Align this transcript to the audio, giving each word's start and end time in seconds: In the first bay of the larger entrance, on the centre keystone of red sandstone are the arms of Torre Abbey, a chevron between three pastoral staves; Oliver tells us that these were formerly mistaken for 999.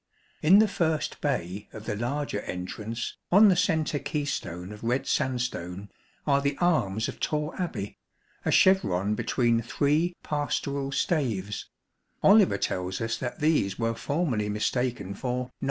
In 0.41 0.57
the 0.57 0.67
first 0.67 1.21
bay 1.21 1.69
of 1.73 1.85
the 1.85 1.95
larger 1.95 2.39
entrance, 2.39 3.17
on 3.31 3.49
the 3.49 3.55
centre 3.55 3.99
keystone 3.99 4.71
of 4.71 4.83
red 4.83 5.05
sandstone 5.05 5.91
are 6.25 6.41
the 6.41 6.57
arms 6.57 7.07
of 7.07 7.19
Torre 7.19 7.53
Abbey, 7.61 7.99
a 8.43 8.49
chevron 8.49 9.13
between 9.13 9.61
three 9.61 10.15
pastoral 10.23 10.91
staves; 10.91 11.69
Oliver 12.23 12.57
tells 12.57 12.99
us 12.99 13.15
that 13.17 13.41
these 13.41 13.77
were 13.77 13.93
formerly 13.93 14.49
mistaken 14.49 15.13
for 15.13 15.51
999. 15.51 15.51